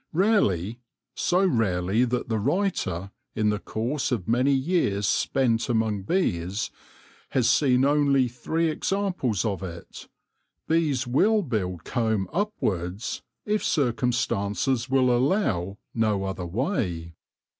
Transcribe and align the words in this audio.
Rarely— 0.13 0.79
so 1.13 1.45
rarely 1.45 2.05
that 2.05 2.27
the 2.27 2.39
writer, 2.39 3.11
in 3.35 3.51
the 3.51 3.59
course 3.59 4.11
of 4.11 4.27
many 4.27 4.51
years 4.51 5.07
spent 5.07 5.69
among 5.69 6.01
bees, 6.01 6.71
has 7.29 7.47
seen 7.47 7.85
only 7.85 8.27
three 8.27 8.67
examples 8.69 9.45
of 9.45 9.61
it— 9.61 10.07
bees 10.67 11.05
will 11.05 11.43
build 11.43 11.83
comb 11.83 12.27
upwards, 12.33 13.21
if 13.45 13.63
circumstances 13.63 14.89
will 14.89 15.15
allow 15.15 15.77
no 15.93 16.23
other 16.23 16.47
way. 16.47 17.13